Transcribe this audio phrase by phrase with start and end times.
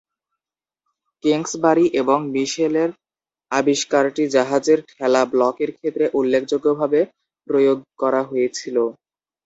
[1.23, 2.89] Kingsbury এবং মিশেলের
[3.51, 6.99] আবিষ্কারটি জাহাজের ঠেলা ব্লকের ক্ষেত্রে উল্লেখযোগ্যভাবে
[7.47, 8.77] প্রয়োগ করা হয়েছিল।